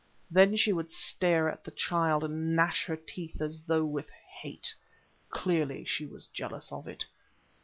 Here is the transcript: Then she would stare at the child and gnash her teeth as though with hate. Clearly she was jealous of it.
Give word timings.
Then 0.31 0.55
she 0.55 0.73
would 0.73 0.91
stare 0.91 1.47
at 1.47 1.63
the 1.63 1.69
child 1.69 2.23
and 2.23 2.55
gnash 2.55 2.85
her 2.85 2.95
teeth 2.95 3.39
as 3.39 3.61
though 3.61 3.85
with 3.85 4.09
hate. 4.41 4.73
Clearly 5.29 5.85
she 5.85 6.07
was 6.07 6.25
jealous 6.29 6.71
of 6.71 6.87
it. 6.87 7.05